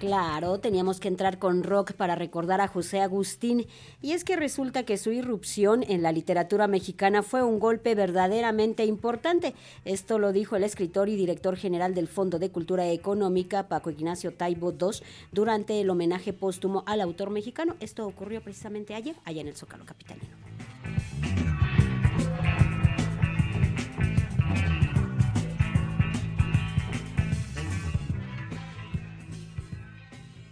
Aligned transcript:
Claro, 0.00 0.58
teníamos 0.60 0.98
que 0.98 1.08
entrar 1.08 1.38
con 1.38 1.62
rock 1.62 1.92
para 1.92 2.14
recordar 2.14 2.62
a 2.62 2.68
José 2.68 3.02
Agustín, 3.02 3.66
y 4.00 4.12
es 4.12 4.24
que 4.24 4.34
resulta 4.34 4.84
que 4.84 4.96
su 4.96 5.12
irrupción 5.12 5.84
en 5.86 6.02
la 6.02 6.10
literatura 6.10 6.66
mexicana 6.68 7.22
fue 7.22 7.42
un 7.42 7.58
golpe 7.58 7.94
verdaderamente 7.94 8.86
importante. 8.86 9.54
Esto 9.84 10.18
lo 10.18 10.32
dijo 10.32 10.56
el 10.56 10.64
escritor 10.64 11.10
y 11.10 11.16
director 11.16 11.54
general 11.54 11.94
del 11.94 12.08
Fondo 12.08 12.38
de 12.38 12.50
Cultura 12.50 12.88
Económica, 12.88 13.68
Paco 13.68 13.90
Ignacio 13.90 14.32
Taibo 14.32 14.72
II, 14.72 15.04
durante 15.32 15.82
el 15.82 15.90
homenaje 15.90 16.32
póstumo 16.32 16.82
al 16.86 17.02
autor 17.02 17.28
mexicano. 17.28 17.76
Esto 17.78 18.06
ocurrió 18.06 18.40
precisamente 18.40 18.94
ayer, 18.94 19.16
allá 19.26 19.42
en 19.42 19.48
el 19.48 19.54
Zócalo 19.54 19.84
Capitalino. 19.84 20.49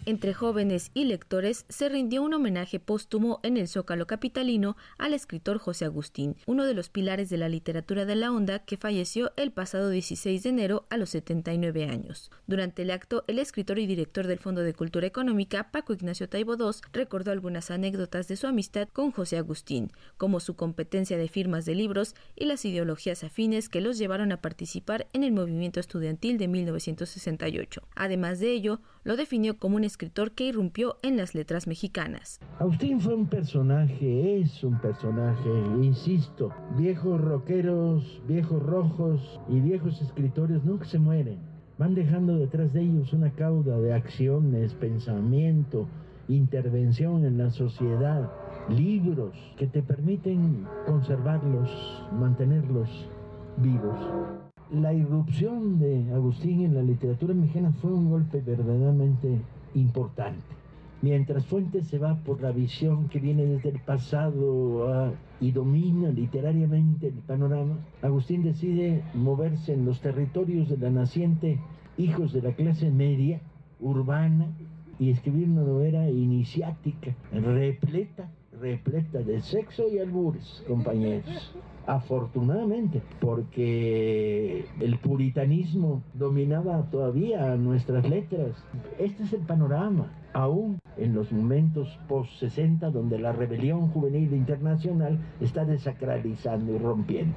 Entre 0.09 0.33
jóvenes 0.33 0.91
y 0.95 1.05
lectores 1.05 1.67
se 1.69 1.91
rindió 1.91 2.23
un 2.23 2.33
homenaje 2.33 2.81
póstumo 2.81 3.41
en 3.43 3.59
el 3.59 3.69
Zócalo 3.69 4.07
Capitalino 4.07 4.75
al 4.97 5.13
escritor 5.13 5.59
José 5.59 5.85
Agustín, 5.85 6.35
uno 6.47 6.65
de 6.65 6.73
los 6.73 6.89
pilares 6.89 7.29
de 7.29 7.37
la 7.37 7.51
literatura 7.51 8.07
de 8.07 8.17
la 8.17 8.33
onda 8.33 8.61
que 8.61 8.79
falleció 8.79 9.33
el 9.37 9.53
pasado 9.53 9.91
16 9.91 10.43
de 10.43 10.49
enero 10.49 10.87
a 10.89 10.97
los 10.97 11.11
79 11.11 11.91
años. 11.91 12.31
Durante 12.47 12.81
el 12.81 12.91
acto, 12.91 13.23
el 13.27 13.39
escritor 13.39 13.79
y 13.79 13.87
director 13.87 14.27
del 14.27 14.39
Fondo 14.39 14.63
de 14.63 14.73
Cultura 14.73 15.07
Económica, 15.07 15.71
Paco 15.71 15.93
Ignacio 15.93 16.27
Taibo 16.27 16.55
II, 16.55 16.81
recordó 16.95 17.31
algunas 17.31 17.71
anécdotas 17.71 18.29
de 18.29 18.37
su 18.37 18.47
amistad 18.47 18.89
con 18.91 19.11
José 19.11 19.37
Agustín, 19.37 19.93
como 20.17 20.41
su 20.41 20.57
competencia 20.57 21.19
de 21.19 21.29
firmas 21.29 21.67
de 21.67 21.75
libros 21.75 22.15
y 22.35 22.47
las 22.47 22.65
ideologías 22.65 23.25
afines 23.25 23.69
que 23.69 23.83
los 23.83 23.99
llevaron 23.99 24.33
a 24.33 24.41
participar 24.41 25.07
en 25.13 25.23
el 25.23 25.33
movimiento 25.33 25.81
estudiantil 25.81 26.39
de 26.39 26.49
1968. 26.49 27.83
Además 27.95 28.41
de 28.41 28.53
ello, 28.53 28.81
lo 29.09 29.17
definió 29.17 29.57
como 29.57 29.77
un 29.77 29.85
escritor 29.85 30.33
que 30.33 30.45
irrumpió 30.45 30.99
en 31.01 31.17
las 31.17 31.35
letras 31.35 31.67
mexicanas. 31.67 32.41
Agustín 32.59 33.01
fue 33.01 33.15
un 33.15 33.27
personaje, 33.27 34.39
es 34.39 34.63
un 34.63 34.79
personaje, 34.83 35.49
insisto, 35.81 36.53
viejos 36.77 37.19
rockeros, 37.19 38.21
viejos 38.29 38.63
rojos 38.63 39.41
y 39.49 39.61
viejos 39.61 40.03
escritores 40.03 40.63
nunca 40.63 40.85
se 40.85 40.99
mueren. 40.99 41.39
Van 41.79 41.95
dejando 41.95 42.37
detrás 42.37 42.71
de 42.75 42.83
ellos 42.83 43.15
una 43.15 43.31
cauda 43.31 43.81
de 43.81 43.95
acciones, 43.95 44.75
pensamiento, 44.75 45.89
intervención 46.29 47.25
en 47.25 47.39
la 47.39 47.51
sociedad, 47.51 48.31
libros 48.69 49.33
que 49.57 49.69
te 49.69 49.83
permiten 49.83 50.67
conservarlos, 50.85 51.71
mantenerlos 52.13 52.91
vivos. 53.57 54.48
La 54.73 54.93
irrupción 54.93 55.79
de 55.79 56.13
Agustín 56.13 56.63
en 56.63 56.75
la 56.75 56.83
literatura 56.83 57.33
mexicana 57.33 57.73
fue 57.81 57.91
un 57.91 58.11
golpe 58.11 58.43
verdaderamente 58.43 59.41
importante. 59.75 60.43
Mientras 61.01 61.47
Fuentes 61.47 61.87
se 61.87 61.97
va 61.97 62.17
por 62.17 62.43
la 62.43 62.53
visión 62.53 63.09
que 63.09 63.19
viene 63.19 63.47
desde 63.47 63.71
el 63.71 63.81
pasado 63.81 64.93
ah, 64.93 65.13
y 65.41 65.53
domina 65.53 66.11
literariamente 66.11 67.07
el 67.07 67.15
panorama, 67.15 67.79
Agustín 68.03 68.43
decide 68.43 69.03
moverse 69.15 69.73
en 69.73 69.87
los 69.87 70.01
territorios 70.01 70.69
de 70.69 70.77
la 70.77 70.91
naciente 70.91 71.59
hijos 71.97 72.35
de 72.35 72.43
la 72.43 72.53
clase 72.53 72.91
media, 72.91 73.41
urbana, 73.81 74.49
y 74.99 75.11
escribir 75.11 75.49
una 75.49 75.63
novela 75.63 76.11
iniciática, 76.11 77.15
repleta, 77.33 78.29
repleta 78.61 79.21
de 79.21 79.41
sexo 79.41 79.89
y 79.89 79.99
albures, 79.99 80.63
compañeros. 80.67 81.55
Afortunadamente, 81.89 83.01
porque 83.19 84.67
el 84.79 84.99
puritanismo 84.99 86.03
dominaba 86.13 86.83
todavía 86.91 87.57
nuestras 87.57 88.07
letras. 88.07 88.63
Este 88.99 89.23
es 89.23 89.33
el 89.33 89.41
panorama, 89.41 90.13
aún 90.35 90.81
en 90.99 91.15
los 91.15 91.33
momentos 91.33 91.99
post-60, 92.07 92.91
donde 92.91 93.19
la 93.19 93.33
rebelión 93.33 93.89
juvenil 93.89 94.35
internacional 94.35 95.19
está 95.41 95.65
desacralizando 95.65 96.75
y 96.75 96.79
rompiendo. 96.79 97.35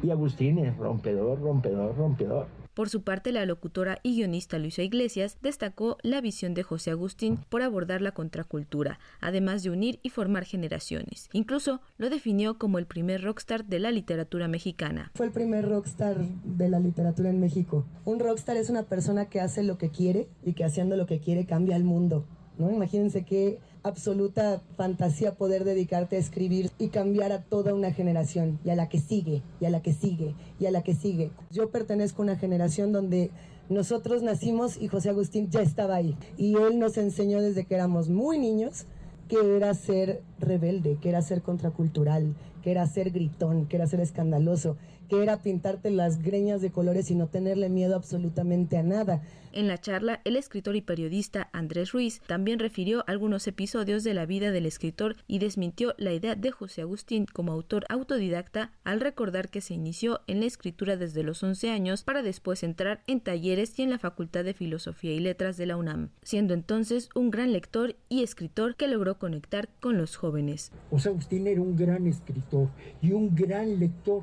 Y 0.00 0.10
Agustín 0.10 0.60
es 0.60 0.76
rompedor, 0.76 1.40
rompedor, 1.40 1.96
rompedor. 1.96 2.57
Por 2.78 2.90
su 2.90 3.02
parte, 3.02 3.32
la 3.32 3.44
locutora 3.44 3.98
y 4.04 4.14
guionista 4.14 4.56
Luisa 4.56 4.84
Iglesias 4.84 5.38
destacó 5.42 5.98
la 6.04 6.20
visión 6.20 6.54
de 6.54 6.62
José 6.62 6.92
Agustín 6.92 7.40
por 7.48 7.62
abordar 7.62 8.02
la 8.02 8.12
contracultura, 8.12 9.00
además 9.20 9.64
de 9.64 9.70
unir 9.70 9.98
y 10.04 10.10
formar 10.10 10.44
generaciones. 10.44 11.28
Incluso 11.32 11.80
lo 11.96 12.08
definió 12.08 12.56
como 12.56 12.78
el 12.78 12.86
primer 12.86 13.22
rockstar 13.22 13.64
de 13.64 13.80
la 13.80 13.90
literatura 13.90 14.46
mexicana. 14.46 15.10
Fue 15.16 15.26
el 15.26 15.32
primer 15.32 15.68
rockstar 15.68 16.18
de 16.18 16.68
la 16.68 16.78
literatura 16.78 17.30
en 17.30 17.40
México. 17.40 17.84
Un 18.04 18.20
rockstar 18.20 18.56
es 18.56 18.70
una 18.70 18.84
persona 18.84 19.24
que 19.24 19.40
hace 19.40 19.64
lo 19.64 19.76
que 19.76 19.90
quiere 19.90 20.28
y 20.44 20.52
que 20.52 20.64
haciendo 20.64 20.96
lo 20.96 21.06
que 21.06 21.18
quiere 21.18 21.46
cambia 21.46 21.74
el 21.74 21.82
mundo. 21.82 22.26
¿No? 22.58 22.70
Imagínense 22.70 23.24
qué 23.24 23.58
absoluta 23.82 24.60
fantasía 24.76 25.34
poder 25.34 25.64
dedicarte 25.64 26.16
a 26.16 26.18
escribir 26.18 26.70
y 26.78 26.88
cambiar 26.88 27.32
a 27.32 27.42
toda 27.42 27.74
una 27.74 27.92
generación 27.92 28.58
y 28.64 28.70
a 28.70 28.76
la 28.76 28.88
que 28.88 28.98
sigue 28.98 29.42
y 29.60 29.64
a 29.64 29.70
la 29.70 29.82
que 29.82 29.92
sigue 29.92 30.34
y 30.58 30.66
a 30.66 30.70
la 30.70 30.82
que 30.82 30.94
sigue. 30.94 31.30
Yo 31.50 31.70
pertenezco 31.70 32.22
a 32.22 32.26
una 32.26 32.36
generación 32.36 32.92
donde 32.92 33.30
nosotros 33.68 34.22
nacimos 34.22 34.76
y 34.80 34.88
José 34.88 35.10
Agustín 35.10 35.50
ya 35.50 35.60
estaba 35.60 35.96
ahí 35.96 36.16
y 36.36 36.56
él 36.56 36.78
nos 36.78 36.98
enseñó 36.98 37.40
desde 37.40 37.64
que 37.64 37.74
éramos 37.74 38.08
muy 38.08 38.38
niños 38.38 38.86
que 39.28 39.56
era 39.56 39.74
ser 39.74 40.22
rebelde, 40.38 40.96
que 41.00 41.10
era 41.10 41.20
ser 41.20 41.42
contracultural, 41.42 42.34
que 42.62 42.70
era 42.70 42.86
ser 42.86 43.10
gritón, 43.10 43.66
que 43.66 43.76
era 43.76 43.86
ser 43.86 44.00
escandaloso, 44.00 44.76
que 45.08 45.22
era 45.22 45.38
pintarte 45.38 45.90
las 45.90 46.22
greñas 46.22 46.60
de 46.60 46.70
colores 46.70 47.10
y 47.10 47.14
no 47.14 47.28
tenerle 47.28 47.68
miedo 47.68 47.96
absolutamente 47.96 48.76
a 48.76 48.82
nada. 48.82 49.22
En 49.52 49.66
la 49.66 49.78
charla, 49.78 50.20
el 50.24 50.36
escritor 50.36 50.76
y 50.76 50.82
periodista 50.82 51.48
Andrés 51.52 51.92
Ruiz 51.92 52.20
también 52.26 52.58
refirió 52.58 53.02
algunos 53.06 53.46
episodios 53.46 54.04
de 54.04 54.14
la 54.14 54.26
vida 54.26 54.50
del 54.50 54.66
escritor 54.66 55.16
y 55.26 55.38
desmintió 55.38 55.94
la 55.96 56.12
idea 56.12 56.34
de 56.34 56.50
José 56.50 56.82
Agustín 56.82 57.26
como 57.32 57.52
autor 57.52 57.84
autodidacta 57.88 58.72
al 58.84 59.00
recordar 59.00 59.48
que 59.48 59.60
se 59.60 59.74
inició 59.74 60.20
en 60.26 60.40
la 60.40 60.46
escritura 60.46 60.96
desde 60.96 61.22
los 61.22 61.42
11 61.42 61.70
años 61.70 62.02
para 62.02 62.22
después 62.22 62.62
entrar 62.62 63.02
en 63.06 63.20
talleres 63.20 63.78
y 63.78 63.82
en 63.82 63.90
la 63.90 63.98
Facultad 63.98 64.44
de 64.44 64.54
Filosofía 64.54 65.12
y 65.12 65.20
Letras 65.20 65.56
de 65.56 65.66
la 65.66 65.76
UNAM, 65.76 66.10
siendo 66.22 66.54
entonces 66.54 67.08
un 67.14 67.30
gran 67.30 67.52
lector 67.52 67.96
y 68.08 68.22
escritor 68.22 68.76
que 68.76 68.86
logró 68.86 69.18
conectar 69.18 69.68
con 69.80 69.96
los 69.96 70.16
jóvenes. 70.16 70.72
José 70.90 71.08
Agustín 71.08 71.46
era 71.46 71.60
un 71.60 71.74
gran 71.74 72.06
escritor 72.06 72.68
y 73.00 73.12
un 73.12 73.34
gran 73.34 73.80
lector. 73.80 74.22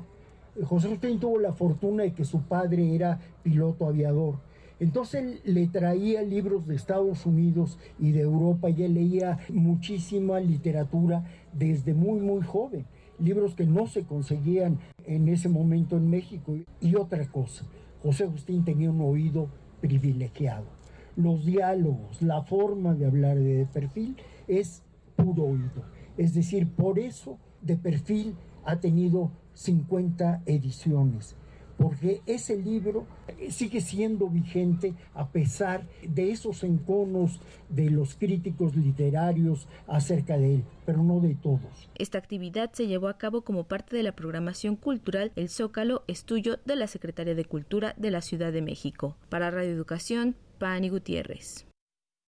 José 0.64 0.86
Agustín 0.86 1.20
tuvo 1.20 1.38
la 1.38 1.52
fortuna 1.52 2.04
de 2.04 2.12
que 2.12 2.24
su 2.24 2.42
padre 2.42 2.94
era 2.94 3.18
piloto 3.42 3.86
aviador. 3.86 4.36
Entonces 4.78 5.40
le 5.44 5.66
traía 5.68 6.22
libros 6.22 6.66
de 6.66 6.74
Estados 6.74 7.24
Unidos 7.24 7.78
y 7.98 8.12
de 8.12 8.20
Europa 8.20 8.68
y 8.68 8.82
él 8.82 8.94
leía 8.94 9.38
muchísima 9.48 10.38
literatura 10.40 11.24
desde 11.52 11.94
muy 11.94 12.20
muy 12.20 12.42
joven, 12.42 12.84
libros 13.18 13.54
que 13.54 13.64
no 13.64 13.86
se 13.86 14.04
conseguían 14.04 14.78
en 15.06 15.28
ese 15.28 15.48
momento 15.48 15.96
en 15.96 16.10
México. 16.10 16.56
Y 16.80 16.94
otra 16.96 17.26
cosa, 17.26 17.64
José 18.02 18.24
Agustín 18.24 18.64
tenía 18.64 18.90
un 18.90 19.00
oído 19.00 19.48
privilegiado. 19.80 20.66
Los 21.16 21.46
diálogos, 21.46 22.20
la 22.20 22.42
forma 22.42 22.94
de 22.94 23.06
hablar 23.06 23.38
de 23.38 23.66
perfil 23.72 24.16
es 24.46 24.82
puro 25.16 25.44
oído. 25.44 25.84
Es 26.18 26.34
decir, 26.34 26.68
por 26.68 26.98
eso 26.98 27.38
de 27.62 27.76
perfil 27.76 28.34
ha 28.66 28.80
tenido 28.80 29.30
50 29.54 30.42
ediciones, 30.44 31.34
porque 31.78 32.20
ese 32.26 32.56
libro 32.56 33.06
sigue 33.50 33.80
siendo 33.80 34.28
vigente 34.28 34.94
a 35.14 35.28
pesar 35.28 35.86
de 36.06 36.30
esos 36.30 36.62
enconos 36.64 37.40
de 37.68 37.90
los 37.90 38.14
críticos 38.14 38.76
literarios 38.76 39.68
acerca 39.86 40.36
de 40.36 40.56
él, 40.56 40.64
pero 40.84 41.02
no 41.02 41.20
de 41.20 41.34
todos. 41.34 41.88
Esta 41.96 42.18
actividad 42.18 42.72
se 42.72 42.86
llevó 42.86 43.08
a 43.08 43.18
cabo 43.18 43.42
como 43.42 43.64
parte 43.64 43.96
de 43.96 44.02
la 44.02 44.12
programación 44.12 44.76
cultural 44.76 45.32
El 45.36 45.48
Zócalo 45.48 46.04
Estudio 46.06 46.58
de 46.64 46.76
la 46.76 46.86
Secretaría 46.86 47.34
de 47.34 47.44
Cultura 47.44 47.94
de 47.96 48.10
la 48.10 48.20
Ciudad 48.20 48.52
de 48.52 48.62
México. 48.62 49.16
Para 49.28 49.50
Radio 49.50 49.70
Educación, 49.70 50.36
Pani 50.58 50.88
Gutiérrez. 50.88 51.65